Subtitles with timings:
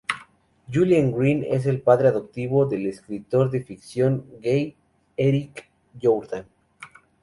[0.67, 4.75] Julien Green es el padre adoptivo del escritor de ficción gay,
[5.15, 5.69] Éric
[6.01, 6.47] Jourdan.